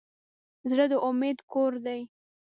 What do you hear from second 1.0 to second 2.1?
امید کور دی.